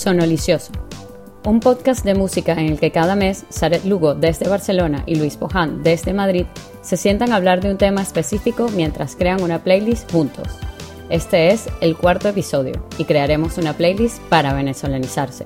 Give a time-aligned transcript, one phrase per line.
[0.00, 0.72] Sonolicioso,
[1.44, 5.36] un podcast de música en el que cada mes Saret Lugo desde Barcelona y Luis
[5.36, 6.46] Poján desde Madrid
[6.80, 10.48] se sientan a hablar de un tema específico mientras crean una playlist juntos.
[11.10, 15.44] Este es el cuarto episodio y crearemos una playlist para venezolanizarse.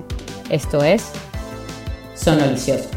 [0.51, 1.11] Esto es
[2.15, 2.91] Sonolicioso.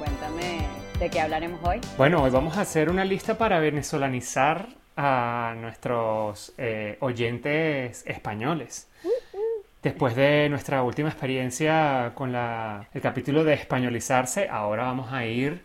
[0.00, 0.66] Cuéntame
[0.98, 1.80] de qué hablaremos hoy.
[1.96, 8.88] Bueno, hoy vamos a hacer una lista para venezolanizar a nuestros eh, oyentes españoles.
[9.82, 15.62] Después de nuestra última experiencia con la, el capítulo de españolizarse, ahora vamos a ir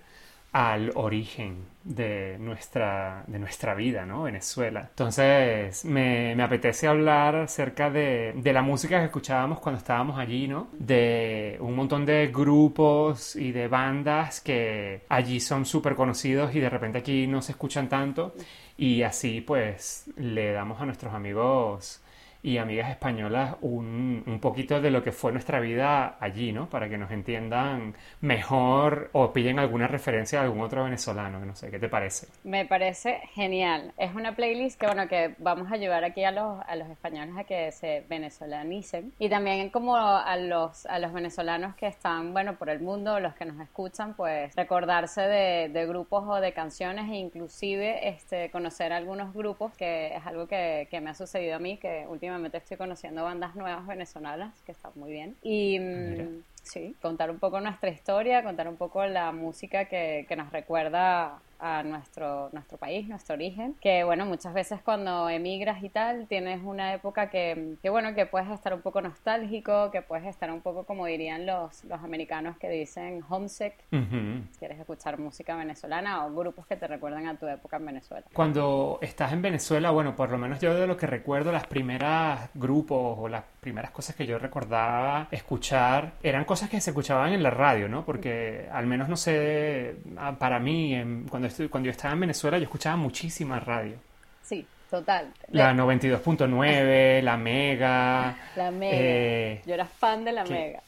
[0.52, 4.24] al origen de nuestra, de nuestra vida, ¿no?
[4.24, 4.88] Venezuela.
[4.90, 10.48] Entonces, me, me apetece hablar acerca de, de, la música que escuchábamos cuando estábamos allí,
[10.48, 10.68] ¿no?
[10.78, 16.70] De un montón de grupos y de bandas que allí son súper conocidos y de
[16.70, 18.34] repente aquí no se escuchan tanto.
[18.78, 22.02] Y así, pues, le damos a nuestros amigos
[22.44, 26.70] y amigas españolas un, un, poquito de lo que fue nuestra vida allí, ¿no?
[26.70, 31.72] Para que nos entiendan mejor o pillen alguna referencia de algún otro venezolano, no sé,
[31.72, 32.28] ¿qué te parece?
[32.44, 33.94] Me parece genial.
[33.98, 37.36] Es una playlist que, bueno, que vamos a ayudar aquí a los, a los españoles
[37.38, 42.58] a que se venezolanicen y también como a los, a los venezolanos que están, bueno,
[42.58, 47.10] por el mundo, los que nos escuchan, pues recordarse de, de grupos o de canciones
[47.10, 51.60] e inclusive este, conocer algunos grupos, que es algo que, que me ha sucedido a
[51.60, 52.27] mí, que últimamente
[52.58, 55.36] estoy conociendo bandas nuevas venezolanas que están muy bien.
[55.44, 60.36] Y mm, sí, contar un poco nuestra historia, contar un poco la música que, que
[60.36, 65.90] nos recuerda a nuestro, nuestro país, nuestro origen, que bueno, muchas veces cuando emigras y
[65.90, 70.26] tal, tienes una época que, que, bueno, que puedes estar un poco nostálgico, que puedes
[70.26, 74.44] estar un poco como dirían los, los americanos que dicen homesick, uh -huh.
[74.60, 78.26] quieres escuchar música venezolana o grupos que te recuerdan a tu época en Venezuela.
[78.34, 82.50] Cuando estás en Venezuela, bueno, por lo menos yo de lo que recuerdo, las primeras
[82.54, 87.44] grupos o las primeras cosas que yo recordaba escuchar eran cosas que se escuchaban en
[87.44, 88.04] la radio, ¿no?
[88.04, 89.96] Porque al menos, no sé,
[90.40, 93.96] para mí, en, cuando cuando yo estaba en Venezuela, yo escuchaba muchísima radio.
[94.42, 95.34] Sí, total.
[95.50, 98.38] La 92.9, la Mega.
[98.56, 98.98] La Mega.
[98.98, 100.84] Eh, yo era fan de la que, Mega.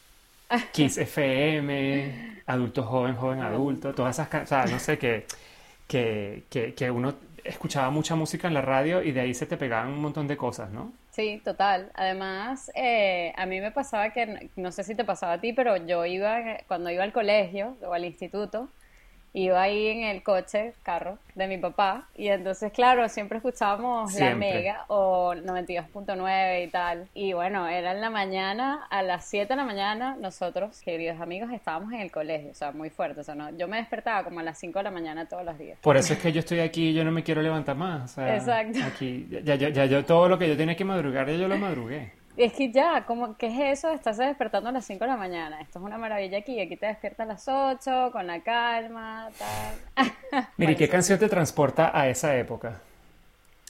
[0.71, 4.43] Kiss FM, Adulto Joven, Joven Adulto, todas esas...
[4.43, 5.25] O sea, no sé, que,
[5.87, 7.13] que, que, que uno
[7.43, 10.37] escuchaba mucha música en la radio y de ahí se te pegaban un montón de
[10.37, 10.91] cosas, ¿no?
[11.11, 11.91] Sí, total.
[11.95, 15.77] Además, eh, a mí me pasaba que, no sé si te pasaba a ti, pero
[15.77, 18.69] yo iba, cuando iba al colegio o al instituto,
[19.33, 24.49] iba ahí en el coche, carro de mi papá, y entonces, claro, siempre escuchábamos siempre.
[24.49, 27.07] la Mega o 92.9 y tal.
[27.13, 31.51] Y bueno, era en la mañana, a las 7 de la mañana, nosotros, queridos amigos,
[31.53, 33.21] estábamos en el colegio, o sea, muy fuerte.
[33.21, 35.57] O sea, no, yo me despertaba como a las 5 de la mañana todos los
[35.57, 35.79] días.
[35.81, 38.11] Por eso es que yo estoy aquí y yo no me quiero levantar más.
[38.11, 38.79] O sea, Exacto.
[38.85, 41.57] Aquí, ya, ya, ya, yo todo lo que yo tenía que madrugar, ya yo lo
[41.57, 42.18] madrugué.
[42.39, 43.91] Es que ya, como, ¿qué es eso?
[43.91, 45.59] Estás despertando a las 5 de la mañana.
[45.59, 46.61] Esto es una maravilla aquí.
[46.61, 50.45] Aquí te despiertas a las 8, con la calma, tal.
[50.57, 52.79] Mira, ¿y qué canción te transporta a esa época?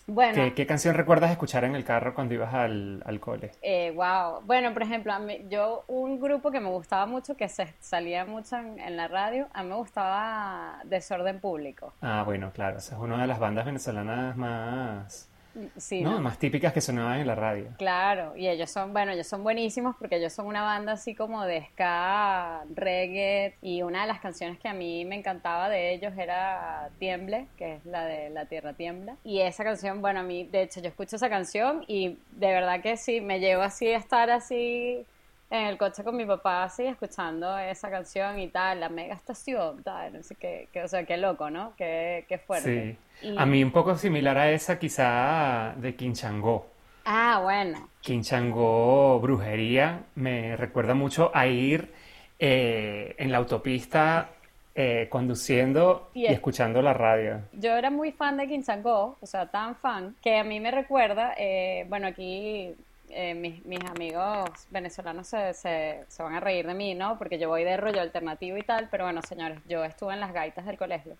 [0.05, 0.35] Bueno.
[0.35, 3.53] ¿Qué, ¿Qué, canción recuerdas escuchar en el carro cuando ibas al, al cole?
[3.63, 4.41] Eh, wow.
[4.45, 8.25] Bueno, por ejemplo, a mí, yo, un grupo que me gustaba mucho, que se salía
[8.25, 11.93] mucho en, en, la radio, a mí me gustaba Desorden Público.
[12.01, 12.77] Ah, bueno, claro.
[12.77, 15.28] Esa es una de las bandas venezolanas más
[15.77, 16.11] Sí, ¿no?
[16.11, 16.21] ¿no?
[16.21, 17.67] Más típicas que sonaban en la radio.
[17.77, 21.43] Claro, y ellos son, bueno, ellos son buenísimos porque ellos son una banda así como
[21.45, 26.13] de ska, reggae, y una de las canciones que a mí me encantaba de ellos
[26.17, 29.15] era Tiemble, que es la de La Tierra Tiembla.
[29.23, 32.81] Y esa canción, bueno, a mí, de hecho, yo escucho esa canción y de verdad
[32.81, 35.05] que sí, me llevo así a estar así
[35.49, 39.81] en el coche con mi papá así escuchando esa canción y tal, la mega estación,
[39.83, 41.73] tal, no sé qué, que, o sea, qué loco, ¿no?
[41.75, 42.97] Qué, qué fuerte.
[43.21, 43.27] Sí.
[43.29, 43.37] Y...
[43.37, 46.67] A mí un poco similar a esa quizá de Quinchangó.
[47.05, 47.89] Ah, bueno.
[48.01, 51.91] Quinchangó, brujería, me recuerda mucho a ir
[52.37, 54.29] eh, en la autopista
[54.75, 57.41] eh, conduciendo y, y, escuchando la radio.
[57.53, 61.33] Yo era muy fan de Quinchangó, o sea, tan fan, que a mí me recuerda,
[61.37, 62.75] eh, bueno, aquí
[63.09, 67.17] eh, mis, mis, amigos venezolanos se, se, se, van a reír de mí, ¿no?
[67.17, 70.33] Porque yo voy de rollo alternativo y tal, pero bueno, señores, yo estuve en las
[70.33, 71.15] gaitas del colegio.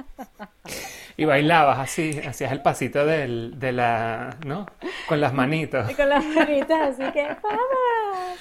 [1.16, 4.66] y bailabas así, hacías el pasito del, de la, ¿no?
[5.08, 5.90] Con las manitos.
[5.90, 8.38] Y con las manitas, así que, vamos.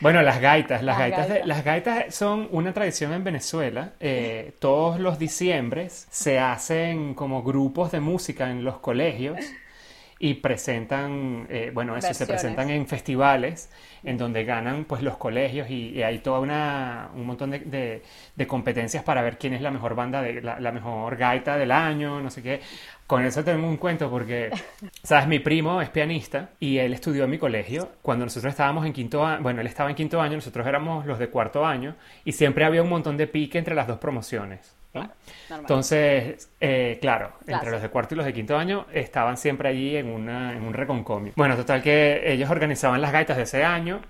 [0.00, 1.42] Bueno, las gaitas, las, las gaitas, gaitas.
[1.42, 3.92] De, las gaitas son una tradición en Venezuela.
[4.00, 9.38] Eh, todos los diciembres se hacen como grupos de música en los colegios
[10.20, 13.70] y presentan, eh, bueno, eso, se presentan en festivales
[14.04, 18.02] en donde ganan pues los colegios y, y hay toda una, un montón de, de-
[18.34, 21.70] de competencias para ver quién es la mejor banda, de, la, la mejor gaita del
[21.72, 22.60] año, no sé qué.
[23.06, 24.50] Con eso tengo un cuento porque,
[25.02, 27.90] sabes, mi primo es pianista y él estudió en mi colegio.
[28.02, 31.18] Cuando nosotros estábamos en quinto año, bueno, él estaba en quinto año, nosotros éramos los
[31.18, 34.77] de cuarto año y siempre había un montón de pique entre las dos promociones.
[35.02, 35.10] ¿No?
[35.50, 35.60] Normal.
[35.60, 39.96] Entonces, eh, claro, entre los de cuarto y los de quinto año estaban siempre allí
[39.96, 41.32] en, una, en un reconcomio.
[41.36, 44.00] Bueno, total que ellos organizaban las gaitas de ese año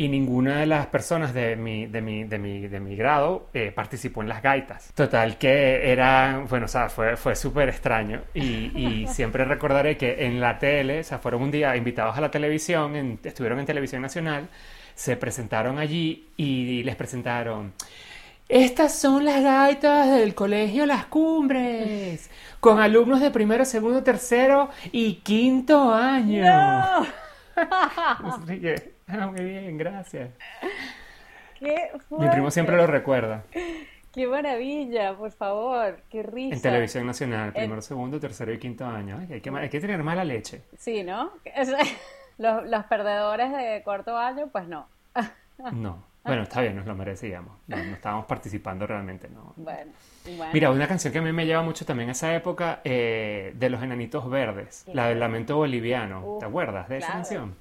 [0.00, 3.72] y ninguna de las personas de mi, de mi, de mi, de mi grado eh,
[3.74, 4.92] participó en las gaitas.
[4.94, 10.24] Total que era, bueno, o sea, fue, fue súper extraño y, y siempre recordaré que
[10.26, 13.66] en la tele, o sea, fueron un día invitados a la televisión, en- estuvieron en
[13.66, 14.48] Televisión Nacional,
[14.94, 17.72] se presentaron allí y les presentaron...
[18.48, 22.30] Estas son las gaitas del colegio Las Cumbres,
[22.60, 26.44] con alumnos de primero, segundo, tercero y quinto año.
[26.44, 27.06] ¡No!
[29.10, 30.30] Ah, muy bien, gracias.
[31.58, 33.42] ¡Qué Mi primo siempre lo recuerda.
[34.12, 35.14] ¡Qué maravilla!
[35.14, 36.54] Por favor, qué risa.
[36.54, 39.16] En Televisión Nacional, primero, segundo, tercero y quinto año.
[39.18, 40.62] Ay, hay, que, hay que tener mala leche.
[40.76, 41.32] Sí, ¿no?
[42.38, 44.86] Los, los perdedores de cuarto año, pues no.
[45.72, 46.04] No.
[46.28, 47.56] Bueno, está bien, nos lo merecíamos.
[47.66, 49.52] No, no estábamos participando realmente, no.
[49.56, 49.92] Bueno,
[50.24, 50.52] bueno.
[50.52, 53.70] Mira, una canción que a mí me lleva mucho también a esa época, eh, de
[53.70, 56.36] los Enanitos Verdes, la del Lamento Boliviano.
[56.40, 57.54] ¿Te acuerdas de esa canción?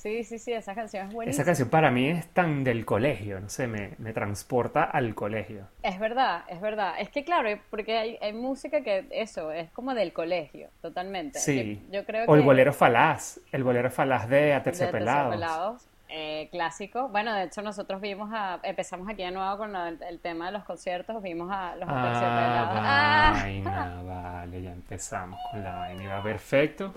[0.00, 1.42] Sí, sí, sí, esa canción es buenísima.
[1.42, 5.66] Esa canción para mí es tan del colegio, no sé, me, me transporta al colegio.
[5.82, 6.94] Es verdad, es verdad.
[6.98, 11.38] Es que claro, porque hay, hay música que eso, es como del colegio, totalmente.
[11.38, 11.82] Sí.
[11.90, 15.86] Yo, yo creo O el bolero falaz, el bolero falaz de de Aterciopelados.
[16.12, 17.08] Eh, clásico.
[17.08, 20.52] Bueno, de hecho nosotros vimos a, empezamos aquí de nuevo con el, el tema de
[20.52, 21.88] los conciertos, vimos a los.
[21.88, 23.32] Ah, ¡Ah!
[23.42, 26.02] vaina, vale, ya empezamos con la vaina.
[26.02, 26.92] Iba perfecto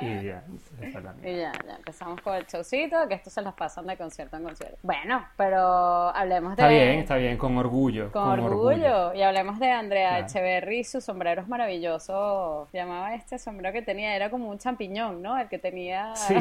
[0.00, 0.42] y ya,
[0.80, 1.14] la mierda.
[1.22, 4.44] Y ya, ya empezamos con el showcito, que estos se los pasan de concierto en
[4.44, 4.78] concierto.
[4.82, 6.62] Bueno, pero hablemos de...
[6.62, 8.10] Está bien, está bien, con orgullo.
[8.10, 9.14] Con orgullo.
[9.14, 10.26] Y hablemos de Andrea Claro.
[10.26, 12.68] Echeverry y sus sombreros maravillosos.
[12.70, 15.38] Se llamaba este sombrero que tenía, era como un champiñón, ¿no?
[15.38, 16.34] El que tenía Sí.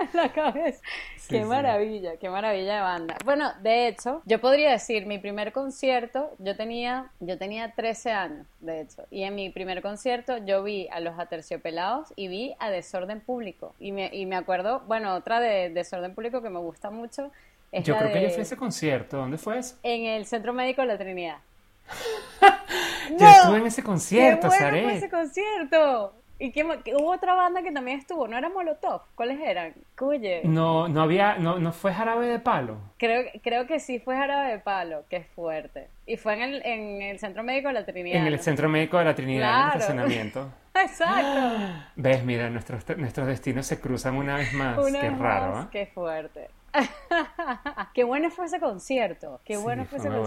[0.12, 0.80] la cabeza.
[1.16, 1.44] Sí, qué sí.
[1.44, 3.16] maravilla, qué maravilla de banda.
[3.24, 8.46] Bueno, de hecho, yo podría decir, mi primer concierto, yo tenía, yo tenía 13 años,
[8.60, 9.04] de hecho.
[9.10, 13.74] Y en mi primer concierto yo vi a los Aterciopelados y vi a Desorden Público.
[13.78, 17.30] Y me, y me acuerdo, bueno, otra de Desorden Público que me gusta mucho
[17.72, 19.16] es Yo creo que yo fui a ese concierto.
[19.16, 19.76] ¿Dónde fue eso?
[19.82, 21.36] en el Centro Médico de la Trinidad.
[23.18, 24.82] Yo estuve en ese concierto, ¡Qué bueno Saré.
[24.84, 26.12] fue ese concierto!
[26.42, 28.26] ¿Y qué, hubo otra banda que también estuvo?
[28.26, 29.02] ¿No era Molotov?
[29.14, 29.74] ¿Cuáles eran?
[30.00, 32.78] Oye, No, no había, no, no fue jarabe de palo.
[32.98, 35.88] creo, creo que sí fue Jarabe de Palo, que fuerte.
[36.06, 38.18] Y fue en el, en el Centro Médico de la Trinidad.
[38.22, 38.42] En el ¿no?
[38.42, 39.78] Centro Médico de la Trinidad, en el Claro.
[39.80, 40.50] estacionamiento.
[40.74, 41.84] Exacto.
[41.96, 44.78] Ves, mira, nuestros, nuestros destinos se cruzan una vez más.
[44.78, 45.68] Una Qué vez raro, más, ¿ah?
[45.70, 46.48] Qué fuerte.
[47.94, 49.40] Qué bueno fue ese concierto.
[49.44, 50.22] Qué Sí, bueno fue fue ese bueno.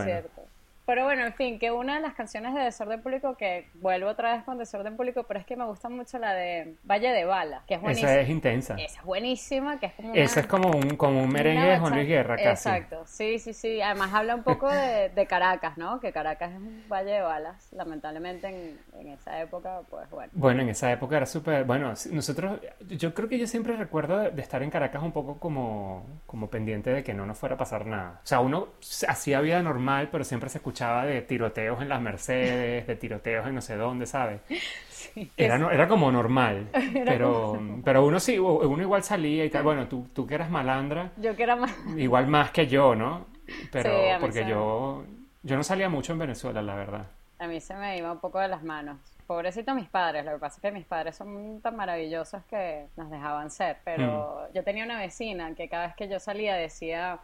[0.86, 4.34] Pero bueno, en fin, que una de las canciones de Desorden Público, que vuelvo otra
[4.34, 7.64] vez con Desorden Público, pero es que me gusta mucho la de Valle de Bala,
[7.68, 8.12] que es buenísima.
[8.12, 8.76] Esa es intensa.
[8.76, 11.80] Esa es buenísima, que es como una- Esa es como un, como un merengue de
[11.80, 12.08] Juan Luis.
[12.08, 12.68] Guerra, casi.
[12.70, 13.82] Exacto, sí, sí, sí.
[13.82, 16.02] Además habla un poco de, de Caracas, ¿no?
[16.02, 17.72] Que Caracas es un valle de balas.
[17.72, 20.32] Lamentablemente en, en esa época, pues bueno.
[20.36, 21.64] Bueno, en esa época era súper...
[21.64, 22.60] Bueno, nosotros...
[22.90, 26.90] Yo creo que yo siempre recuerdo de, estar en Caracas un poco como, como pendiente
[26.92, 28.20] de que no nos fuera a pasar nada.
[28.22, 28.68] O sea, uno
[29.08, 33.56] hacía vida normal, pero siempre se escuchaba de tiroteos en las Mercedes, de tiroteos en
[33.56, 34.42] no sé dónde, ¿sabes?
[34.90, 39.50] Sí, Era, no- era como normal, Era pero, pero uno sí, uno igual salía y
[39.50, 39.62] tal.
[39.64, 41.76] Bueno, tú, tú que eras malandra, Yo que era más...
[41.98, 43.26] igual más que yo, ¿no?
[43.72, 45.04] Pero Sí, porque yo,
[45.44, 47.06] yo no salía mucho en Venezuela, la verdad.
[47.40, 48.98] A mí se me iba un poco de las manos.
[49.28, 53.10] Pobrecito mis padres, lo que pasa es que mis padres son tan maravillosos que nos
[53.12, 54.54] dejaban ser, pero Mm.
[54.56, 57.20] yo tenía una vecina que cada vez que yo salía decía,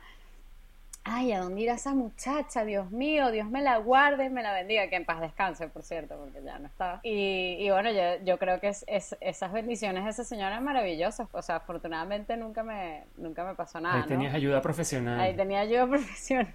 [1.03, 2.65] ay, ¿a dónde irá esa muchacha?
[2.65, 5.81] Dios mío, Dios me la guarde y me la bendiga, que en paz descanse, por
[5.83, 6.99] cierto, porque ya no está.
[7.03, 10.63] Y, y bueno, yo, yo creo que es, es- esas bendiciones de esa señora eran
[10.63, 14.07] maravillosas, o sea, afortunadamente nunca me, nunca me pasó nada, Ahí ¿no?
[14.07, 15.19] tenías ayuda profesional.
[15.19, 16.47] Ahí tenía ayuda profesional.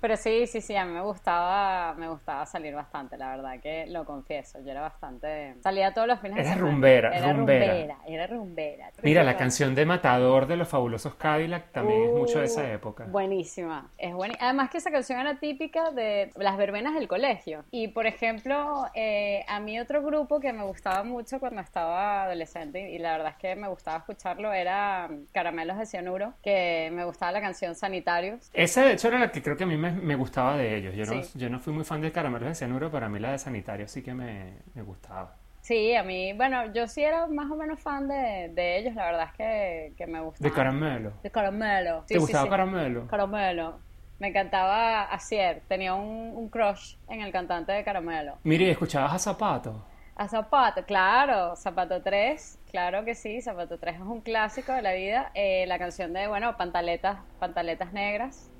[0.00, 3.86] Pero sí, sí, sí, a mí me gustaba, me gustaba salir bastante, la verdad que
[3.86, 4.58] lo confieso.
[4.64, 5.54] Yo era bastante.
[5.62, 6.70] Salía todos los fines de Eras semana.
[6.72, 7.74] rumbera, Era rumbera.
[7.74, 8.90] rumbera, era rumbera.
[9.02, 12.74] Mira, la canción de Matador de los fabulosos Cadillac también es mucho de esa Uh,
[12.74, 13.04] época.
[13.04, 13.81] Buenísima.
[13.98, 17.64] Es bueni- Además que esa canción era típica de las verbenas del colegio.
[17.70, 22.90] Y por ejemplo, eh, a mí otro grupo que me gustaba mucho cuando estaba adolescente
[22.90, 27.32] y la verdad es que me gustaba escucharlo era Caramelos de Cianuro, que me gustaba
[27.32, 28.50] la canción Sanitarios.
[28.52, 30.94] Esa de hecho era la que creo que a mí me, me gustaba de ellos.
[30.94, 31.38] Yo no, Sí.
[31.38, 33.88] yo no fui muy fan de Caramelos de Cianuro, pero a mí la de Sanitario
[33.88, 35.36] sí que me, me gustaba.
[35.72, 39.06] Sí, a mí, bueno, yo sí era más o menos fan de, de ellos, la
[39.06, 40.50] verdad es que, que me gustaba.
[40.50, 41.12] De caramelo.
[41.22, 42.00] De caramelo.
[42.06, 42.50] Sí, ¿Te gustaba sí.
[42.50, 43.06] caramelo?
[43.06, 43.78] Caramelo.
[44.18, 48.36] Me encantaba Asier, tenía un, un crush en el cantante de Caramelo.
[48.44, 49.82] Mire, ¿escuchabas a Zapato?
[50.14, 54.92] A Zapato, claro, Zapato 3, claro que sí, Zapato 3 es un clásico de la
[54.92, 55.30] vida.
[55.32, 58.50] Eh, la canción de, bueno, Pantaletas, Pantaletas Negras.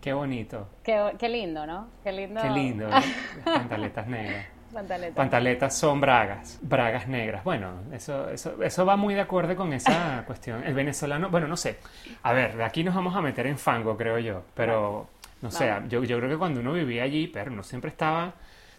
[0.00, 0.68] Qué bonito.
[0.84, 1.88] Qué, qué lindo, ¿no?
[2.04, 2.40] Qué lindo.
[2.40, 2.86] Qué lindo.
[2.86, 2.90] ¿eh?
[2.90, 3.04] Las
[3.44, 4.46] pantaletas negras.
[4.72, 5.16] Pantaletas.
[5.16, 7.42] Pantaletas son bragas, bragas negras.
[7.44, 10.62] Bueno, eso, eso, eso va muy de acuerdo con esa cuestión.
[10.64, 11.78] El venezolano, bueno, no sé.
[12.22, 14.42] A ver, de aquí nos vamos a meter en fango, creo yo.
[14.54, 15.08] Pero,
[15.42, 18.32] no sé, yo, yo creo que cuando uno vivía allí, pero no siempre estaba.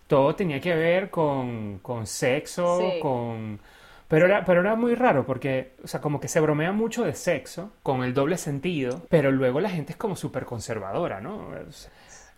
[0.07, 3.00] Todo tenía que ver con, con sexo, Sí.
[3.01, 3.60] con.
[4.07, 7.13] Pero era, pero era muy raro porque, o sea, como que se bromea mucho de
[7.13, 11.48] sexo, con el doble sentido, pero luego la gente es como súper conservadora, ¿no?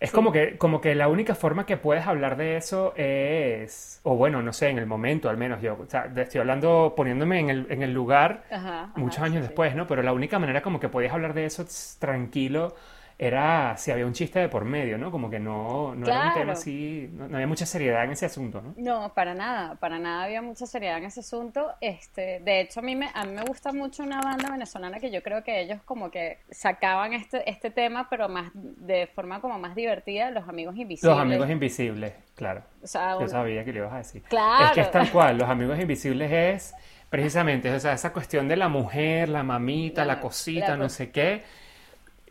[0.00, 0.14] Es, Sí.
[0.14, 4.42] como que, como que la única forma que puedes hablar de eso es, o bueno,
[4.42, 7.66] no sé, en el momento al menos yo, o sea, estoy hablando, poniéndome en el,
[7.70, 9.48] en el lugar Ajá, muchos años sí.
[9.48, 9.86] después, ¿no?
[9.86, 11.64] Pero la única manera como que podías hablar de eso
[11.98, 12.74] tranquilo
[13.18, 15.10] era si había un chiste de por medio, ¿no?
[15.10, 18.26] Como que no, no era un tema así, no, no había mucha seriedad en ese
[18.26, 18.74] asunto, ¿no?
[18.76, 21.72] No, para nada, para nada había mucha seriedad en ese asunto.
[21.80, 25.10] Este, de hecho, a mí me, a mí me gusta mucho una banda venezolana que
[25.12, 29.58] yo creo que ellos como que sacaban este, este tema, pero más de forma como
[29.58, 31.14] más divertida, Los Amigos Invisibles.
[31.16, 32.62] Los amigos invisibles, claro.
[32.82, 34.22] O sea, Yo sabía que le ibas a decir.
[34.22, 34.64] Claro.
[34.66, 36.74] Es que es tal cual, los amigos invisibles es
[37.10, 40.88] precisamente, o sea, esa cuestión de la mujer, la mamita, la, La- cosita, la no
[40.88, 41.44] sé qué,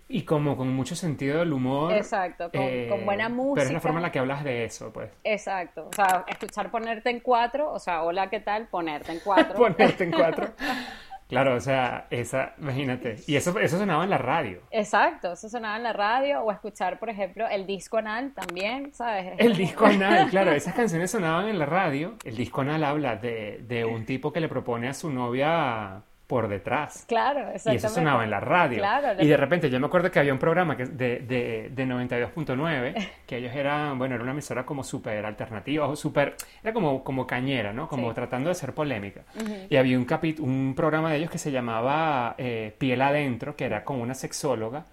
[0.09, 1.93] y como con mucho sentido del humor.
[1.93, 3.79] Exacto, con- con buena Pero es la música.
[3.79, 5.11] forma en la que hablas de eso, pues.
[5.23, 8.67] Exacto, o sea, escuchar ponerte en cuatro, o sea, hola, ¿qué tal?
[8.67, 9.55] Ponerte en cuatro.
[9.57, 10.47] Ponerte en cuatro.
[11.29, 13.15] Claro, o sea, esa, imagínate.
[13.25, 14.61] Y eso, eso sonaba en la radio.
[14.69, 19.33] Exacto, eso sonaba en la radio, o escuchar, por ejemplo, el disco anal también, ¿sabes?
[19.39, 22.17] El disco anal, claro, esas canciones sonaban en la radio.
[22.23, 26.47] El disco anal habla de, de un tipo que le propone a su novia por
[26.47, 27.05] detrás.
[27.07, 27.85] Claro, Y exactamente.
[27.85, 28.79] eso sonaba en la radio.
[28.79, 31.85] Claro, Y de repente yo me acuerdo que había un programa que, de, de, de
[31.85, 37.03] 92.9, que ellos eran, bueno, era una emisora como súper alternativa, o súper, era como,
[37.03, 37.87] como cañera, ¿no?
[37.87, 38.15] Como Sí.
[38.15, 39.21] tratando de ser polémica.
[39.69, 43.65] Y había un, capi- un programa de ellos que se llamaba eh, Piel Adentro, que
[43.65, 44.85] era con una sexóloga.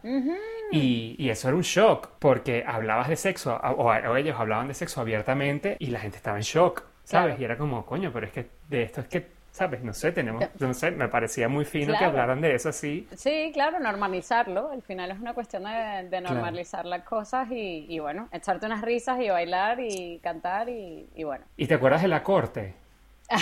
[0.73, 4.75] Y, y eso era un shock, porque hablabas de sexo, o, o ellos hablaban de
[4.75, 7.29] sexo abiertamente y la gente estaba en shock, ¿sabes?
[7.37, 7.41] Claro.
[7.41, 9.83] Y era como, coño, pero es que de esto es que, ¿sabes?
[9.83, 12.07] No sé, tenemos, no sé, me parecía muy fino que Claro.
[12.13, 13.07] hablaran de eso así.
[13.17, 14.71] Sí, claro, normalizarlo.
[14.71, 18.81] Al final es una cuestión de, de normalizar las cosas y, y, bueno, echarte unas
[18.83, 21.45] risas y bailar y cantar y, y bueno.
[21.57, 22.75] ¿Y te acuerdas de La Corte?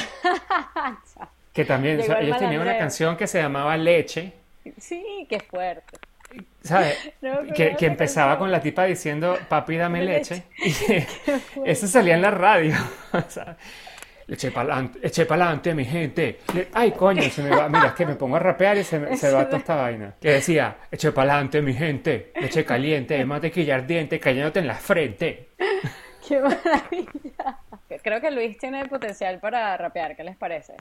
[1.52, 4.32] Que también, o sea, el ellos tenían una canción que se llamaba Leche,
[4.78, 5.98] Sí, qué fuerte.
[6.62, 6.96] ¿sabes?
[7.22, 8.38] No que, que empezaba canción.
[8.38, 10.44] con la tipa diciendo, papi, dame leche.
[10.58, 11.06] leche.
[11.64, 12.74] Y eso salía en la radio.
[13.12, 13.30] o
[14.28, 16.40] eché pa'lante, eché pa'lante, mi gente.
[16.54, 17.68] Le- ay, coño, se me va.
[17.68, 20.14] Mira, es que me pongo a rapear y se me, se va toda esta vaina.
[20.20, 22.32] Que decía, eché pa'lante, mi gente.
[22.40, 25.50] Leche caliente, mantequilla ardiente, cayéndote en la frente.
[26.28, 27.58] Qué maravilla.
[28.02, 30.74] Creo que Luis tiene potencial para rapear, ¿qué les parece?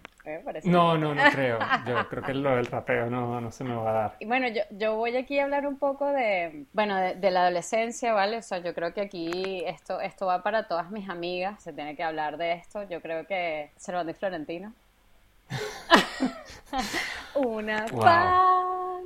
[0.64, 1.58] No, no, no creo.
[1.88, 4.16] Yo creo que lo del rapeo no, no se me va a dar.
[4.20, 7.44] Y bueno, yo, yo voy aquí a hablar un poco de, bueno, de, de la
[7.44, 8.38] adolescencia, ¿vale?
[8.38, 11.96] O sea, yo creo que aquí esto, esto va para todas mis amigas, se tiene
[11.96, 12.84] que hablar de esto.
[12.84, 14.74] Yo creo que Cervantes y Florentino.
[17.36, 18.04] Una Wow.
[18.04, 19.04] fan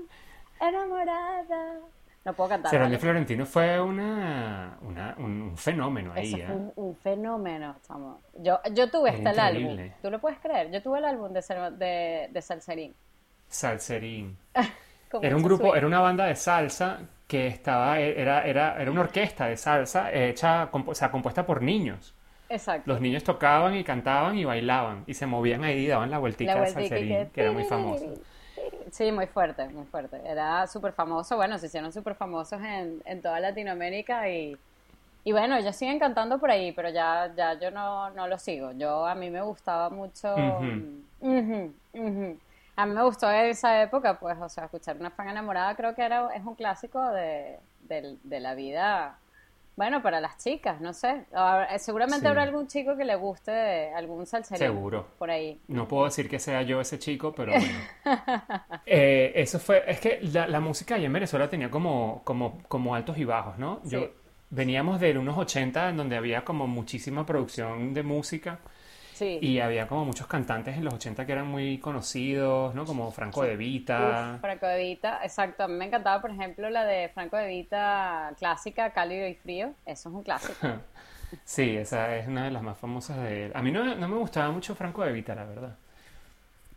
[0.59, 1.75] enamorada.
[2.23, 2.69] No puedo cantar.
[2.69, 3.01] Cervantes ¿vale?
[3.01, 6.45] Florentino fue una, una- un, un fenómeno ahí, Eso ¿eh?
[6.45, 8.21] fue un, un fenómeno, chamo.
[8.37, 9.77] Yo, yo tuve hasta el álbum.
[10.01, 10.71] ¿Tú lo puedes creer?
[10.71, 11.41] Yo tuve el álbum de,
[11.77, 12.93] de, de Salserín.
[13.47, 14.37] Salserín.
[15.21, 19.45] Era un grupo, era una banda de salsa que estaba, era, era, era una orquesta
[19.47, 22.15] de salsa hecha, o sea, compuesta por niños.
[22.47, 22.89] Exacto.
[22.89, 26.53] Los niños tocaban y cantaban y bailaban y se movían ahí y daban la vueltica
[26.53, 28.05] La vueltica salserín, que era muy famoso.
[28.91, 30.21] Sí, muy fuerte, muy fuerte.
[30.25, 34.59] Era súper famoso, bueno, se hicieron súper famosos en, en toda Latinoamérica y,
[35.23, 38.71] y bueno, ellos siguen cantando por ahí, pero ya, ya yo no, no lo sigo.
[38.73, 40.77] Yo, a mí me gustaba mucho...
[41.19, 42.39] Ujú, ujú.
[42.75, 46.03] A mí me gustó esa época, pues, o sea, escuchar una fan enamorada creo que
[46.03, 49.20] era, es un clásico de, del- de la vida,
[49.75, 51.25] bueno, para las chicas, no sé.
[51.31, 52.27] Eh, seguramente Sí.
[52.27, 55.07] habrá algún chico que le guste algún salserín Seguro.
[55.17, 55.59] por ahí.
[55.67, 57.79] No puedo decir que sea yo ese chico, pero bueno.
[58.85, 62.93] Eh, eso fue, es que la, la música allá en Venezuela tenía como, como, como
[62.95, 63.81] altos y bajos, ¿no?
[63.85, 64.09] Yo
[64.49, 68.59] veníamos de unos 80 en donde había como muchísima producción de música
[69.21, 69.37] Sí.
[69.39, 72.85] y había como muchos cantantes en los 80 que eran muy conocidos, ¿no?
[72.85, 74.33] Como Franco De Vita.
[74.35, 75.63] Uf, Franco de Vita, exacto.
[75.63, 79.75] A mí me encantaba, por ejemplo, la de Franco de Vita clásica, Cálido y Frío.
[79.85, 80.55] Eso es un clásico.
[81.45, 83.51] Sí, esa es una de las más famosas de él.
[83.55, 85.77] A mí no, no me gustaba mucho Franco de Vita, la verdad.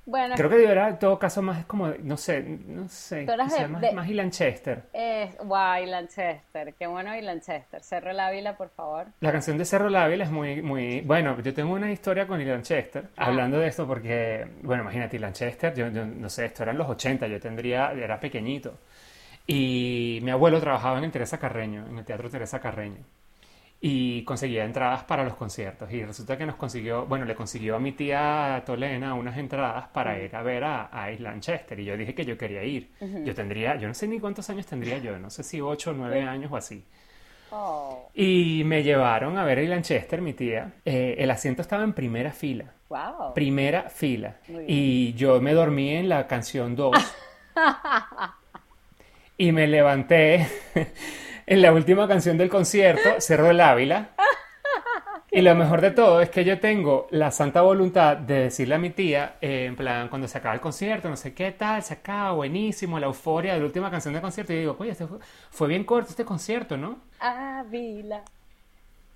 [0.06, 3.80] Bueno, Creo que deberá, en todo caso, más como, no sé, no sé, de- más,
[3.80, 4.82] de- más Ilan Chester.
[4.92, 7.82] es, guay, Lanchester, qué bueno y Lanchester.
[7.82, 9.06] Cerro el Ávila, por favor.
[9.20, 11.00] La canción de Cerro Ávila es muy, muy...
[11.00, 13.26] Bueno, yo tengo una historia con Ilan Chester, Ah.
[13.26, 16.78] hablando de esto porque, bueno, imagínate, Ilan Chester, yo, yo no sé, esto era en
[16.78, 18.74] los 80, yo tendría, era pequeñito.
[19.46, 22.98] Y mi abuelo trabajaba en el Teresa Carreño, en el Teatro Teresa Carreño.
[23.86, 25.92] Y conseguía entradas para los conciertos.
[25.92, 30.18] Y resulta que nos consiguió, bueno, le consiguió a mi tía Tolena unas entradas para
[30.18, 31.78] ir a ver a, a Island Chester.
[31.78, 32.92] Y yo dije que yo quería ir.
[33.24, 35.92] Yo tendría, yo no sé ni cuántos años tendría yo, no sé si 8 o
[35.92, 36.82] 9 años o así.
[37.50, 40.72] Oh, Y me llevaron a ver a Island Chester, mi tía.
[40.86, 42.72] Eh, el asiento estaba en primera fila.
[42.88, 43.34] wow.
[43.34, 44.36] Primera fila.
[44.66, 46.96] Y yo me dormí en la canción 2.
[49.38, 50.48] y me levanté
[51.46, 54.10] en la última canción del concierto, Cerro el Ávila.
[55.30, 58.78] Y lo mejor de todo es que yo tengo la santa voluntad de decirle a
[58.78, 61.94] mi tía, eh, en plan, cuando se acaba el concierto, no sé qué tal, se
[61.94, 64.52] acaba, buenísimo, la euforia de la última canción del concierto.
[64.52, 65.18] Y digo, oye, este fue,
[65.50, 66.98] fue bien corto este concierto, ¿no?
[67.18, 68.22] Ávila,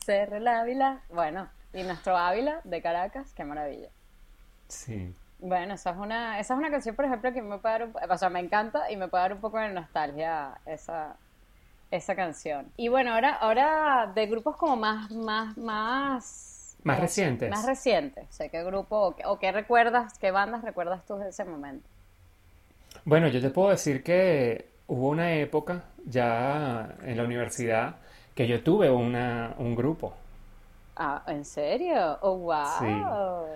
[0.05, 1.03] Cerro el Ávila.
[1.09, 3.89] Bueno, y nuestro Ávila de Caracas, qué maravilla.
[4.67, 5.15] Sí.
[5.39, 7.95] Bueno, esa es una, esa es una canción, por ejemplo, que me puede dar un,
[8.11, 11.15] o sea, me encanta y me puede dar un poco de nostalgia esa,
[11.91, 12.73] esa canción.
[12.77, 17.45] Y bueno, ahora, ahora de grupos como más, más, más, Más sé, recientes.
[17.45, 18.27] Más recientes.
[18.35, 21.89] Sé qué grupo o qué, o qué recuerdas, qué bandas recuerdas tú de ese momento.
[23.05, 27.97] Bueno, yo te puedo decir que hubo una época ya en la universidad
[28.35, 30.15] que yo tuve una, un grupo
[30.97, 32.19] Ah, ¿en serio?
[32.21, 33.47] Oh, wow.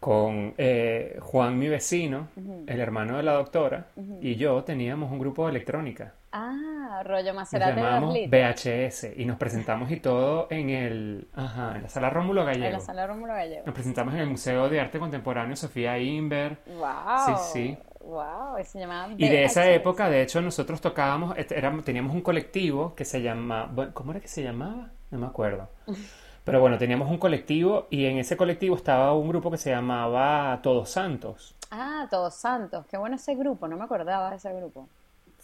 [0.00, 2.28] con eh, Juan, mi vecino,
[2.66, 3.88] el hermano de la doctora,
[4.20, 6.14] y yo teníamos un grupo de electrónica.
[6.32, 8.30] Ah, rollo Nos Maserati de litros.
[8.30, 12.52] VHS y nos presentamos y todo en el, ajá, en la sala Rómulo En la
[12.66, 12.80] Gallego.
[12.80, 13.62] sala Rómulo Gallego.
[13.64, 16.58] Nos presentamos en el Museo de Arte Contemporáneo Sofía Inver.
[16.66, 16.88] Wow.
[17.26, 17.78] Sí, sí.
[18.00, 22.14] Wow, y se llamaba Y de esa época, de hecho, nosotros tocábamos, este, éramos- teníamos
[22.14, 24.90] un colectivo que se llama, bueno, ¿cómo era que se llamaba?
[25.10, 25.68] No me acuerdo.
[26.44, 30.58] Pero bueno, teníamos un colectivo y en ese colectivo estaba un grupo que se llamaba
[30.62, 31.54] Todos Santos.
[31.70, 32.86] Ah, Todos Santos.
[32.86, 33.68] Qué bueno ese grupo.
[33.68, 34.88] No me acordaba de ese grupo.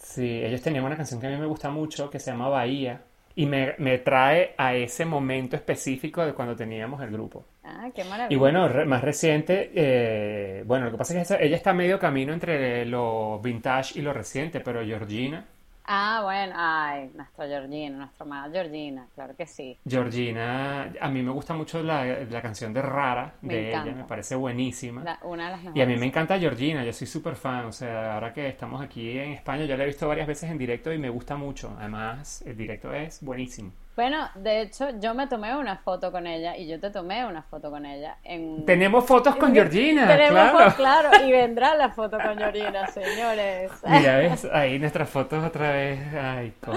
[0.09, 3.01] Sí, ellos tenían una canción que a mí me gusta mucho que se llama Bahía
[3.35, 7.45] y me, me trae a ese momento específico de cuando teníamos el grupo.
[7.63, 8.33] Ah, qué maravilla.
[8.33, 11.99] Y bueno, re- más reciente, eh, bueno, lo que pasa es que ella está medio
[11.99, 15.45] camino entre lo vintage y lo reciente, pero Georgina,
[15.87, 16.53] Ah, bueno.
[16.57, 19.07] Ay, nuestra Georgina, nuestra amada Georgina.
[19.13, 19.77] Claro que sí.
[19.87, 24.01] Georgina, a mí me gusta mucho la, la canción de Rara Me de ella, encanta.
[24.01, 25.03] me parece buenísima.
[25.03, 27.71] La- una de las Y a mí me encanta Georgina, yo soy súper fan, o
[27.71, 30.91] sea, ahora que estamos aquí en España, yo la he visto varias veces en directo
[30.91, 31.75] y me gusta mucho.
[31.79, 33.71] Además, el directo es buenísimo.
[33.95, 37.43] Bueno, de hecho, yo me tomé una foto con ella y yo te tomé una
[37.43, 38.65] foto con ella en...
[38.65, 40.75] Tenemos fotos con Georgina, Tenemos claro.
[40.75, 43.71] claro, y vendrá la foto con Georgina, señores.
[43.87, 45.99] Mira, ves, ahí nuestras fotos otra vez.
[46.13, 46.75] Ay, con...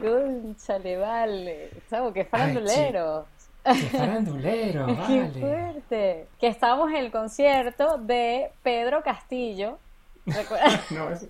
[0.00, 1.70] Cónchale, vale.
[1.90, 3.26] Chavo, qué farandulero.
[3.62, 4.86] ¡Qué farandulero!
[5.06, 5.40] Qué Vale.
[5.40, 6.26] fuerte.
[6.40, 9.78] Que estábamos en el concierto de Pedro Castillo.
[10.26, 10.90] ¿Recuerdas?
[10.90, 11.28] No, ese,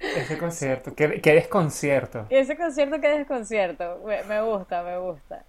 [0.00, 2.26] ese concierto, qué, qué desconcierto.
[2.30, 4.00] Ese concierto que desconcierto.
[4.06, 5.44] Me, me gusta, me gusta.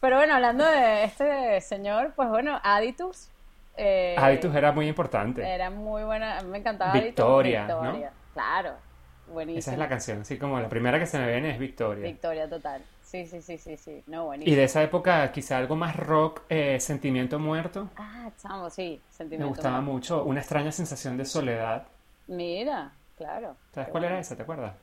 [0.00, 3.28] Pero bueno, hablando de este señor, pues bueno, Aditus.
[3.76, 5.42] eh, Aditus era muy importante.
[5.46, 7.06] Era muy buena, me encantaba Aditus.
[7.08, 7.80] Victoria, ¿no?
[7.82, 8.70] Victoria, claro.
[8.70, 9.72] Esa Buenísimo.
[9.74, 12.02] es la canción, así como la primera que se me viene es Victoria.
[12.04, 12.82] Victoria total.
[13.02, 14.02] Sí, sí, sí, sí, sí.
[14.06, 14.56] No, Y buenísimo.
[14.56, 17.88] de esa época, quizá algo más rock, eh, Sentimiento Muerto.
[17.96, 19.00] Ah, chamo, sí.
[19.04, 19.48] Me Sentimiento.
[19.48, 19.92] gustaba muerto.
[19.92, 20.24] mucho.
[20.24, 21.86] Una extraña sensación de soledad.
[22.26, 23.54] Mira, claro.
[23.74, 24.34] ¿Sabes cuál era esa?
[24.34, 24.74] ¿Te acuerdas?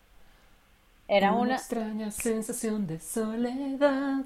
[1.07, 1.55] Era una.
[1.55, 4.25] extraña sensación de soledad.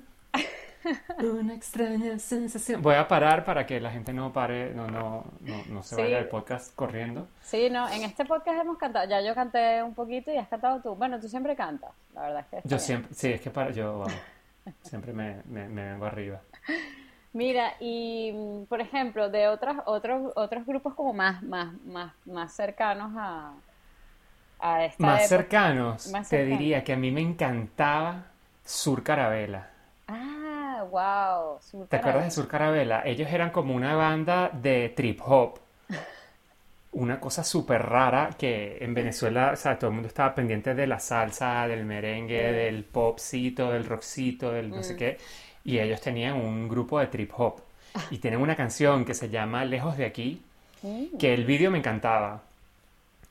[1.19, 2.81] Una extraña sensación.
[2.81, 6.01] Voy a parar para que la gente no pare, no, no, no, no se Sí.
[6.01, 7.27] vaya del podcast corriendo.
[7.43, 9.07] Sí, no, en este podcast hemos cantado.
[9.07, 10.95] Ya yo canté un poquito y has cantado tú.
[10.95, 11.91] Bueno, tú siempre cantas.
[12.13, 12.67] La verdad es que.
[12.67, 12.79] Yo bien.
[12.79, 14.05] siempre, sí, es que para, yo,
[14.81, 16.41] siempre me, me, me vengo arriba.
[17.33, 22.53] Mira, y mm, por ejemplo, de otras, otros, otros grupos como más, más, más, más
[22.53, 23.53] cercanos a,
[24.61, 25.27] a esta Más época.
[25.29, 28.25] cercanos, Más te diría que a mí me encantaba
[28.65, 29.67] Sur Carabela.
[30.07, 31.59] Ah, wow.
[31.61, 32.31] Sur ¿Te acuerdas de.
[32.31, 33.01] Sur Carabela?
[33.05, 35.59] Ellos eran como una banda de trip hop.
[36.93, 40.87] Una cosa súper rara que en Venezuela, o sea, todo el mundo estaba pendiente de
[40.87, 45.17] la salsa, del merengue, del popcito, del rockcito, del no sé qué.
[45.63, 47.61] Y ellos tenían un grupo de trip hop.
[48.09, 50.41] Y tienen una canción que se llama Lejos de aquí,
[50.83, 51.17] Mm.
[51.19, 52.41] que el vídeo me encantaba.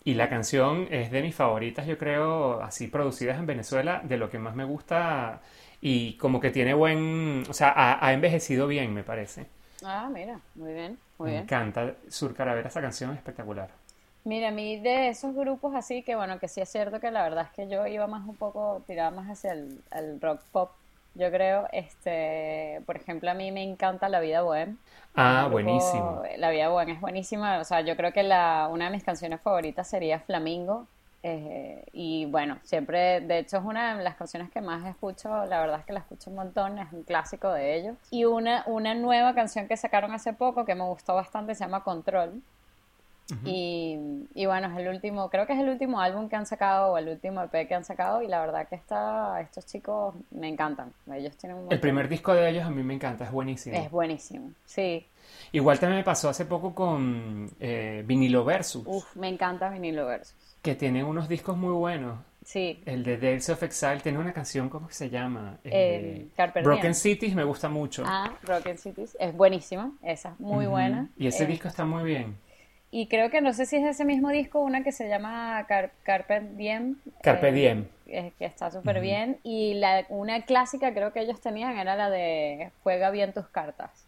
[0.05, 4.31] Y la canción es de mis favoritas, yo creo, así producidas en Venezuela, de lo
[4.31, 5.43] que más me gusta.
[5.83, 9.47] Y como que tiene buen, o sea, ha, ha envejecido bien, me parece.
[9.83, 11.45] Ah, mira, muy bien, muy Me bien.
[11.45, 12.35] encanta Sur
[12.67, 13.71] esa canción es espectacular.
[14.25, 17.23] Mira, a mí de esos grupos así, que bueno, que sí es cierto que la
[17.23, 20.71] verdad es que yo iba más un poco, tiraba más hacia el, el rock pop,
[21.15, 24.77] yo creo, este, por ejemplo, a mí me encanta La Vida Bohem.
[25.15, 26.23] Ah, grupo- buenísimo.
[26.39, 29.41] La Vida Bohem es buenísima, o sea, yo creo que la, una de mis canciones
[29.41, 30.87] favoritas sería Flamingo,
[31.23, 35.61] eh, y bueno, siempre, de hecho es una de las canciones que más escucho, la
[35.61, 37.97] verdad es que la escucho un montón, es un clásico de ellos.
[38.11, 41.85] Y una, una nueva canción que sacaron hace poco que me gustó bastante se llama
[41.85, 42.41] Control.
[43.45, 43.97] Y,
[44.35, 46.99] y bueno, es el último, creo que es el último álbum que han sacado o
[46.99, 50.93] el último EP que han sacado y la verdad que está, estos chicos me encantan.
[51.13, 53.77] Ellos tienen un El primer disco de ellos a mí me encanta, es buenísimo.
[53.77, 55.07] Es buenísimo, sí.
[55.53, 60.35] Igual también me pasó hace poco con eh, Vinilo Versus, Uf, me encanta Vinilo Versus.
[60.63, 62.19] que tienen unos discos muy buenos.
[62.45, 65.59] Sí, El de Days of Exile tiene una canción, ¿cómo que se llama?
[65.65, 66.27] Eh,
[66.63, 66.95] Broken.
[66.95, 68.03] Cities me gusta mucho.
[68.07, 70.71] ah, Broken Cities, es buenísima, esa es muy Ujú.
[70.73, 71.09] buena.
[71.19, 72.37] Y ese Eh, disco está muy bien.
[72.93, 75.65] Y creo que no sé si es de ese mismo disco, una que se llama
[75.69, 76.97] Car- Carpe Diem.
[77.23, 77.87] Carpe eh, Diem.
[78.07, 79.39] eh, que está súper bien.
[79.45, 84.07] Y la, una clásica creo que ellos tenían era la de Juega bien tus cartas.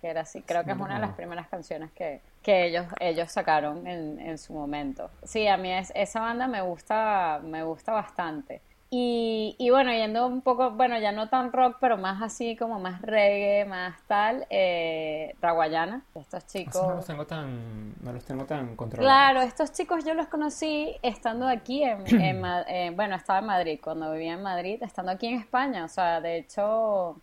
[0.00, 3.32] Que era así, creo que es una de las primeras canciones que, que ellos, ellos
[3.32, 5.10] sacaron en, en su momento.
[5.22, 8.60] Sí, a mí es, esa banda me gusta, me gusta bastante.
[8.96, 12.78] Y, y bueno, yendo un poco, bueno, ya no tan rock, pero más así como
[12.78, 16.76] más reggae, más tal, eh, Raguayana, estos chicos.
[16.76, 19.12] Esos no los tengo tan, no los tengo tan controlados.
[19.12, 22.04] Claro, estos chicos yo los conocí estando aquí en,
[22.68, 26.20] eh, bueno, estaba en Madrid, cuando vivía en Madrid, estando aquí en España, o sea,
[26.20, 27.16] de hecho,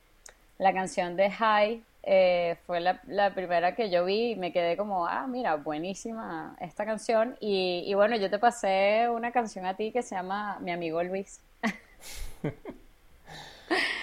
[0.58, 4.76] la canción de High eh, fue la, la primera que yo vi y me quedé
[4.76, 9.76] como, ah, mira, buenísima esta canción, y, y bueno, yo te pasé una canción a
[9.76, 11.40] ti que se llama Mi amigo Luis.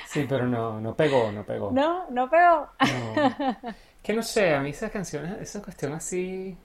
[0.06, 1.70] Sí, pero no, no pegó, no pegó.
[1.70, 2.68] No, no pegó.
[2.80, 3.54] No.
[4.02, 6.56] Que no sé, a mí esas canciones, esa cuestión así,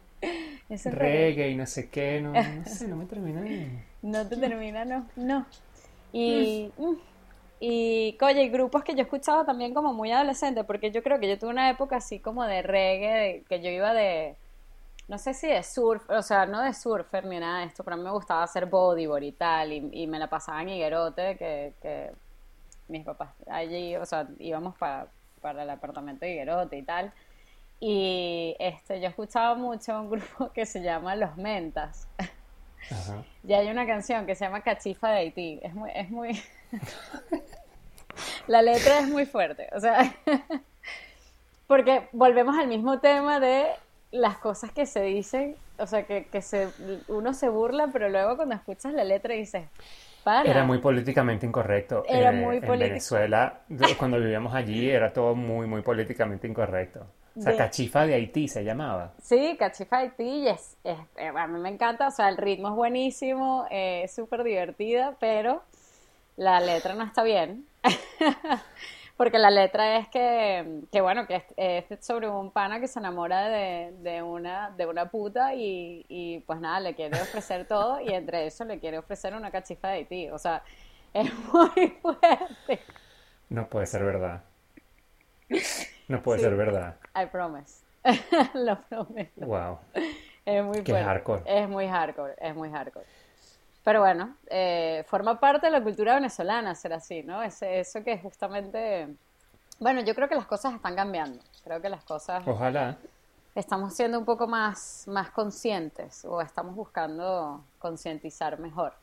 [0.85, 1.49] reggae.
[1.49, 3.67] y no sé qué, no, no sé, no me termina de...
[4.01, 5.45] No te termina, no, no.
[6.13, 6.93] Y, mm,
[7.59, 11.27] y oye, hay grupos que yo escuchaba también como muy adolescente, porque yo creo que
[11.27, 14.35] yo tuve una época así como de reggae, de- que yo iba de,
[15.07, 17.95] no sé si de surf, o sea, no de surfer ni nada de esto, pero
[17.95, 21.37] a mí me gustaba hacer bodyboard y tal, y, y me la pasaba en Higuerote,
[21.37, 22.11] que, que
[22.87, 25.07] mis papás allí, o sea, íbamos para,
[25.41, 27.13] para el apartamento de Higuerote y tal.
[27.79, 32.07] Y este, yo escuchaba mucho un grupo que se llama Los Mentas.
[32.89, 33.23] Ajá.
[33.45, 35.59] Y hay una canción que se llama Cachifa de Haití.
[35.61, 36.41] Es muy, es muy...
[38.47, 39.69] La letra es muy fuerte.
[39.73, 40.15] O sea,
[41.67, 43.67] porque volvemos al mismo tema de
[44.13, 45.55] las cosas que se dicen.
[45.79, 46.69] O sea, que, que se,
[47.07, 49.65] uno se burla, pero luego cuando escuchas la letra dices,
[50.23, 50.49] para.
[50.49, 52.03] Era muy políticamente incorrecto.
[52.07, 52.79] Era Eh, muy En.
[52.79, 53.59] Venezuela,
[53.97, 57.05] cuando vivíamos allí, era todo muy, muy políticamente incorrecto.
[57.37, 59.11] O sea, De- Cachifa de Haití se llamaba.
[59.21, 62.37] Sí, Cachifa de Haití y es, es- eh, a mí me encanta, o sea, el
[62.37, 65.63] ritmo es buenísimo, eh, es súper divertida, pero
[66.37, 67.65] la letra no está bien.
[69.15, 71.43] Porque la letra es que, que bueno, que es,
[71.89, 76.39] es sobre un pana que se enamora de, de una, de una puta y, y
[76.41, 79.93] pues nada, le quiere ofrecer todo y entre eso le quiere ofrecer una cachifa de
[79.95, 80.29] Haití.
[80.29, 80.63] O sea,
[81.13, 82.79] es muy fuerte.
[83.49, 84.41] No puede ser verdad.
[86.07, 86.45] No puede Sí.
[86.45, 86.95] ser verdad.
[87.15, 87.83] I promise.
[88.55, 89.45] Lo prometo.
[89.45, 89.77] Wow.
[90.45, 91.03] Es muy fuerte.
[91.03, 91.41] hardcore.
[91.45, 93.05] Es muy hardcore, es muy hardcore.
[93.83, 97.43] Pero bueno, eh, forma parte de la cultura venezolana ser así, ¿no?
[97.43, 99.13] Ese, eso que justamente...
[99.79, 101.43] Bueno, yo creo que las cosas están cambiando.
[101.63, 102.47] Creo que las cosas...
[102.47, 102.97] Ojalá.
[103.55, 108.93] Estamos siendo un poco más, más conscientes o estamos buscando concientizar mejor.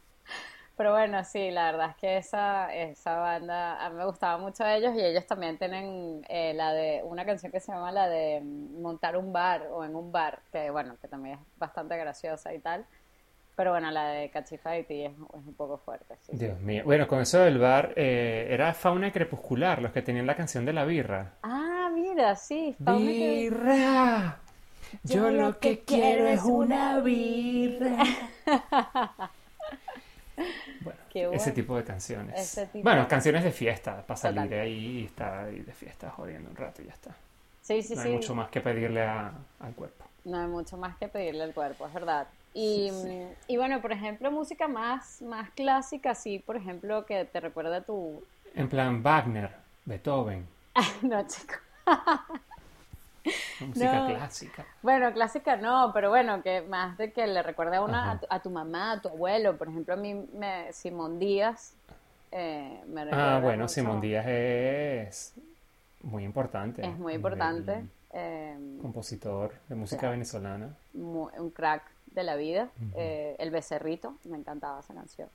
[0.80, 4.64] Pero bueno, sí, la verdad es que esa, esa banda, a mí me gustaba mucho
[4.64, 8.08] de ellos y ellos también tienen eh, la de una canción que se llama la
[8.08, 11.98] de mm, montar un bar o en un bar, que bueno, que también es bastante
[11.98, 12.86] graciosa y tal.
[13.60, 16.14] Pero bueno, la de Cachifa Haití es, es un poco fuerte.
[16.22, 16.32] sí.
[16.34, 16.82] Dios mío.
[16.86, 20.72] Bueno, con eso del bar, eh, era Fauna Crepuscular, los que tenían la canción de
[20.72, 21.32] la birra.
[21.42, 24.38] Ah, mira, sí, Fauna que- ¡Birra!
[25.04, 28.02] Yo lo que quiero es una birra.
[30.80, 31.52] Bueno, Qué ese bueno.
[31.52, 32.54] tipo de canciones.
[32.72, 34.60] Tipo Bueno, de- canciones de fiesta, para salir Total.
[34.60, 37.14] ahí y estar ahí de fiesta jodiendo un rato y ya está.
[37.60, 38.08] Sí, sí, No sí.
[38.08, 40.06] hay mucho más que pedirle a- al cuerpo.
[40.24, 42.26] No hay mucho más que pedirle al cuerpo, es verdad.
[42.54, 42.90] Y,
[43.46, 47.82] y bueno, por ejemplo, música más, más clásica, sí, por ejemplo, que te recuerda a
[47.82, 48.22] tu...
[48.54, 50.46] En plan, Wagner, Beethoven,
[51.02, 51.54] no, chico.
[53.60, 54.06] música No.
[54.06, 54.64] clásica.
[54.82, 58.26] Bueno, clásica no, pero bueno, que más de que le recuerde a una, a tu,
[58.30, 59.56] a tu mamá, a tu abuelo.
[59.56, 61.74] Por ejemplo, a mí, me, Simón Díaz,
[62.32, 63.74] eh, me Ah, recuerda bueno, mucho.
[63.74, 65.34] Simón Díaz es
[66.02, 66.84] muy importante.
[66.86, 67.84] Es muy importante.
[68.12, 70.74] eh, Compositor de música venezolana.
[70.94, 72.70] mu- un crack de la vida.
[72.96, 75.28] Eh, el becerrito, me encantaba esa canción.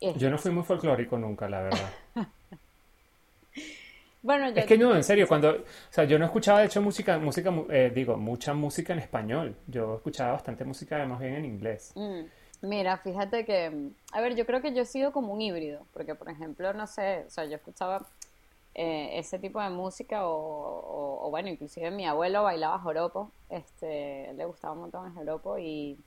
[0.00, 1.90] Yo no fui muy folclórico nunca, la verdad.
[4.22, 6.82] Bueno, yo, Es que no, en serio, cuando, o sea, yo no escuchaba de hecho
[6.82, 9.54] música, música, eh, digo, mucha música en español.
[9.68, 11.92] Yo escuchaba bastante música más bien en inglés.
[11.94, 12.22] Mm,
[12.62, 16.14] Mira, fíjate que, a ver, yo creo que yo he sido como un híbrido, porque
[16.14, 18.06] por ejemplo, no sé, o sea, yo escuchaba
[18.78, 24.74] eh, ese tipo de música o, bueno, inclusive mi abuelo bailaba joropo, este, le gustaba
[24.74, 25.98] un montón el joropo y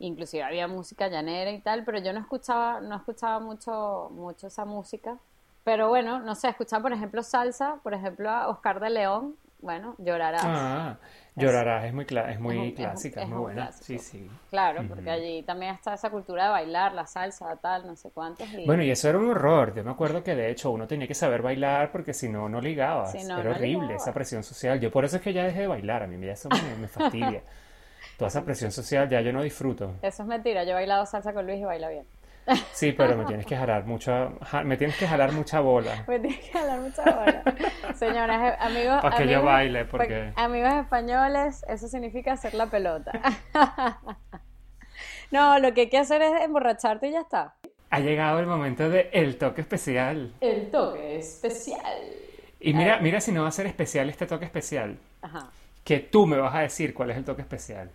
[0.00, 4.64] inclusive había música llanera y tal, pero yo no escuchaba, no escuchaba mucho, mucho esa
[4.64, 5.16] música,
[5.62, 9.94] pero bueno, no sé, escuchaba por ejemplo salsa, por ejemplo a Oscar de León, bueno,
[9.98, 10.42] llorarás.
[10.44, 10.96] Ah,
[11.36, 13.72] Llorarás es muy, es muy es un- clásica, es muy buena.
[13.72, 14.28] Sí, sí.
[14.50, 18.46] Claro, porque allí también está esa cultura de bailar, la salsa, tal, no sé cuántos.
[18.52, 18.66] Y...
[18.66, 19.74] Bueno, y eso era un horror.
[19.74, 22.60] Yo me acuerdo que de hecho uno tenía que saber bailar porque si no, no
[22.60, 23.12] ligabas.
[23.12, 24.02] Si no, Era no horrible ligabas.
[24.02, 24.80] esa presión social.
[24.80, 26.02] Yo por eso es que ya dejé de bailar.
[26.02, 27.42] A mí ya eso me, me fastidia.
[28.18, 29.92] Toda esa presión social ya yo no disfruto.
[30.02, 32.06] Eso es mentira, yo he bailado salsa con Luis y baila bien.
[32.72, 36.04] Sí, pero me tienes que jalar mucha, ja- me tienes que jalar mucha bola.
[36.08, 37.42] Me tienes que hablar mucha hora.
[37.96, 39.02] Señores, eh, amigos.
[39.02, 43.12] Pa' que yo amigos- baile, pa- porque- Amigos españoles, eso significa hacer la pelota.
[45.30, 47.54] No, lo que hay que hacer es emborracharte y ya está.
[47.90, 50.32] Ha llegado el momento de el toque especial.
[50.40, 51.98] El toque especial.
[52.60, 54.96] Y mira, mira si no va a ser especial este toque especial.
[55.22, 55.48] Ajá.
[55.84, 57.90] Que tú me vas a decir cuál es el toque especial.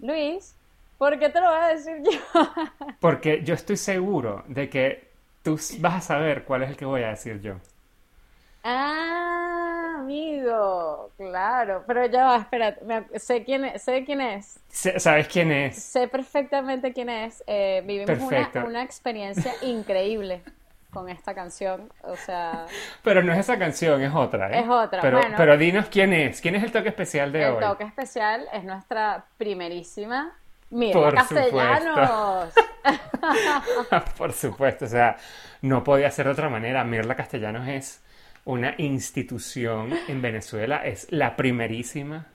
[0.00, 0.54] Luis,
[1.00, 2.20] ¿por qué te lo voy a decir yo?
[3.00, 5.08] Porque yo estoy seguro de que
[5.42, 7.54] tú vas a saber cuál es el que voy a decir yo.
[8.62, 11.82] Ah, amigo, claro.
[11.86, 14.60] Pero ya va, espérate, me- sé quién es, sé quién es.
[14.68, 15.76] ¿Sabes quién es?
[15.82, 17.42] Sé perfectamente quién es.
[17.46, 20.42] Eh, vivimos una, una experiencia increíble
[20.92, 21.90] con esta canción.
[22.02, 22.66] O sea,
[23.02, 24.60] Pero no es esa canción, es otra, ¿eh?
[24.60, 25.34] Es otra, Pero, bueno.
[25.38, 26.40] pero dinos quién es.
[26.42, 27.60] ¿Quién es el toque especial de el hoy?
[27.62, 30.36] toque especial es nuestra primerísima
[30.70, 32.54] Mira Por Castellanos.
[34.16, 35.16] Por supuesto, o sea,
[35.62, 36.84] no podía ser de otra manera.
[36.84, 38.02] Mirla Castellanos es
[38.44, 42.26] una institución en Venezuela, es la primerísima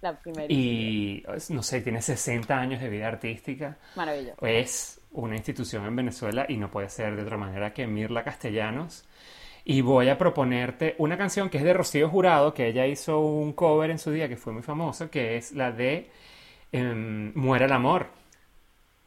[0.00, 0.48] La primerísima.
[0.48, 3.76] y, no sé, tiene 60 años de vida artística.
[3.96, 4.46] Maravilloso.
[4.46, 9.04] Es una institución en Venezuela y no puede ser de otra manera que Mirla Castellanos.
[9.64, 13.52] Y voy a proponerte una canción que es de Rocío Jurado, que ella hizo un
[13.52, 16.10] cover en su día que fue muy famoso, que es la de
[16.72, 18.06] Muera el amor.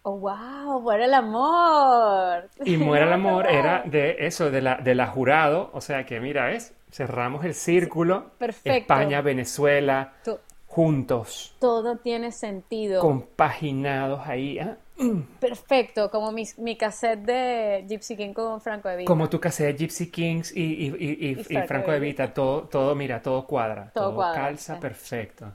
[0.04, 2.50] Oh, wow, muere el amor.
[2.66, 5.70] Y Muera el amor era de eso, de la, de la jurado.
[5.74, 8.32] O sea que, mira, es, cerramos el círculo.
[8.40, 8.94] perfecto.
[8.94, 13.02] España, Venezuela, To- juntos, Todo tiene sentido.
[13.02, 14.58] compaginados ahí.
[14.58, 14.78] ¿ah?
[15.40, 19.08] Perfecto, como mi, mi cassette de Gypsy King con Franco de Vita.
[19.08, 22.34] Como tu cassette de Gypsy Kings y, y, y- y- Franco Franco de de Vita,
[22.34, 24.82] todo, todo, mira, todo cuadra, Todo todo, cuadra, calza sí.
[24.82, 25.54] perfecto.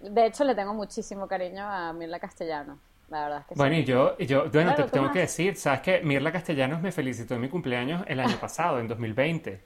[0.00, 2.78] De hecho, le tengo muchísimo cariño a Mirla Castellano.
[3.08, 3.58] La verdad es que sí.
[3.58, 5.12] Bueno, y yo, y yo bueno, Claro, te tengo más.
[5.12, 6.00] que decir, ¿sabes qué?
[6.02, 9.60] Mirla Castellanos me felicitó en mi cumpleaños el año pasado, en 2020.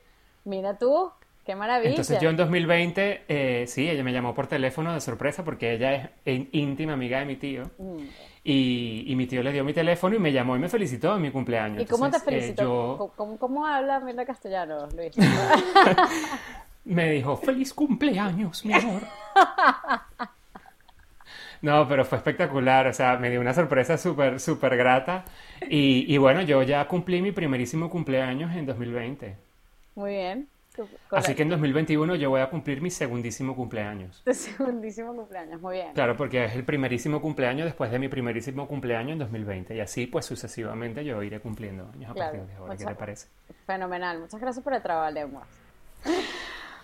[0.45, 1.11] Mira tú,
[1.45, 1.91] qué maravilla.
[1.91, 6.13] Entonces yo en 2020, eh, sí, ella me llamó por teléfono de sorpresa porque ella
[6.25, 7.65] es íntima amiga de mi tío.
[7.79, 7.99] Mm.
[8.45, 11.23] Y, y mi tío le dio mi teléfono y me llamó y me felicitó en
[11.23, 11.83] mi cumpleaños.
[11.83, 12.63] ¿Y cómo te eh, felicito?
[12.63, 15.15] yo ¿Cómo, cómo, habla Mirla Castellano, Luis?
[16.85, 19.03] me dijo, feliz cumpleaños, mi amor.
[21.63, 25.25] No, pero fue espectacular, o sea, me dio una sorpresa súper, súper grata.
[25.69, 29.37] Y, y bueno, yo ya cumplí mi primerísimo cumpleaños en 2020.
[29.95, 30.49] Muy bien.
[31.11, 34.25] Así que en 2021 yo voy a cumplir mi segundísimo cumpleaños.
[34.25, 35.93] Tu segundísimo cumpleaños, muy bien.
[35.93, 39.75] Claro, porque es el primerísimo cumpleaños después de mi primerísimo cumpleaños en 2020.
[39.75, 42.77] Y así, pues sucesivamente yo iré cumpliendo años a Claro, partir de ahora.
[42.77, 43.29] ¿Qué te parece?
[43.67, 44.21] Fenomenal.
[44.21, 45.43] Muchas gracias por el trabajo.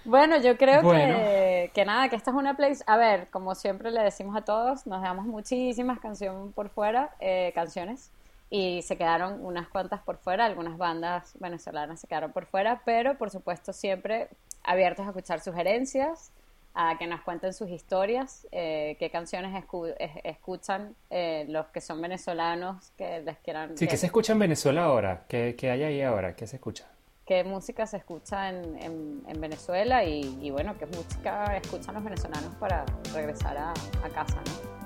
[0.06, 1.18] Bueno, yo creo Bueno.
[1.18, 2.82] que, que nada, que esta es una playlist.
[2.88, 7.52] A ver, como siempre le decimos a todos, nos damos muchísimas canciones por fuera, eh,
[7.54, 8.10] canciones,
[8.48, 13.18] y se quedaron unas cuantas por fuera, algunas bandas venezolanas se quedaron por fuera, pero
[13.18, 14.28] por supuesto siempre
[14.62, 16.30] abiertos a escuchar sugerencias,
[16.78, 21.80] a que nos cuenten sus historias, eh, qué canciones escu- es- escuchan eh, los que
[21.80, 23.76] son venezolanos, que les quieran...
[23.76, 25.24] Sí, que- ¿qué se escucha en Venezuela ahora?
[25.26, 26.36] ¿Qué, qué hay ahí ahora?
[26.36, 26.86] ¿Qué se escucha?
[27.26, 32.04] Qué música se escucha en, en- en Venezuela y, y, bueno, qué música escuchan los
[32.04, 34.36] venezolanos para regresar a, a casa.
[34.36, 34.76] ¿no?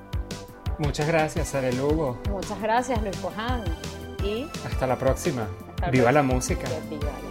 [0.78, 2.18] Muchas gracias, Sara Lugo.
[2.30, 3.62] Muchas gracias, Luis Poján.
[4.24, 5.46] Y Hasta la próxima.
[5.70, 6.34] Hasta Viva la próxima.
[6.34, 6.68] música.
[6.88, 7.29] viva la música.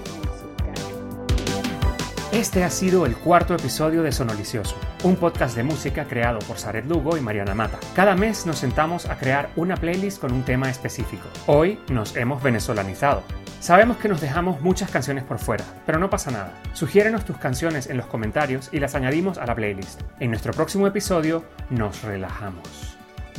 [2.32, 4.76] Este ha sido el cuarto episodio de Sonolicioso.
[5.04, 7.80] un podcast de música creado por Saret Lugo y Mariana Mata.
[7.96, 11.28] Cada mes nos sentamos a crear una playlist con un tema específico.
[11.48, 13.24] Hoy nos hemos venezolanizado.
[13.60, 16.54] Sabemos que nos dejamos muchas canciones por fuera, pero no pasa nada.
[16.74, 20.02] Sugiérenos tus canciones en los comentarios y las añadimos a la playlist.
[20.20, 22.89] En nuestro próximo episodio nos relajamos.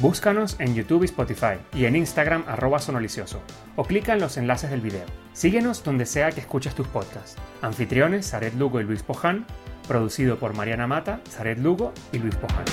[0.01, 3.43] Búscanos en YouTube y Spotify y en Instagram arroba sonolicioso
[3.77, 5.05] o clica en los enlaces del video.
[5.35, 7.37] Síguenos donde sea que escuches tus podcasts.
[7.61, 9.45] Anfitriones Saret Lugo y Luis Poján,
[9.87, 12.65] producido por Mariana Mata, Saret Lugo y Luis Poján.